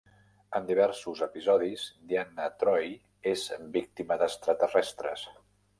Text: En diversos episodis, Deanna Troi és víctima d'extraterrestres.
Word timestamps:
En 0.59 0.63
diversos 0.69 1.21
episodis, 1.25 1.83
Deanna 2.13 2.49
Troi 2.65 2.91
és 3.35 3.47
víctima 3.79 4.23
d'extraterrestres. 4.25 5.33